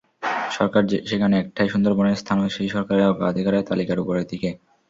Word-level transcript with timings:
সরকার 0.51 0.81
সেখানে 1.09 1.35
একটাই, 1.39 1.71
সুন্দরবনের 1.73 2.19
স্থানও 2.21 2.53
সেই 2.55 2.69
সরকারের 2.75 3.09
অগ্রাধিকারের 3.11 3.67
তালিকার 3.69 4.01
ওপরের 4.03 4.25
দিকে। 4.31 4.49